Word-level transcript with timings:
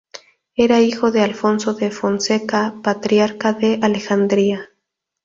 Era 0.55 0.79
hijo 0.79 1.11
de 1.11 1.21
Alfonso 1.21 1.75
de 1.75 1.91
Fonseca, 1.91 2.73
Patriarca 2.81 3.53
de 3.53 3.77
Alejandría. 3.83 4.71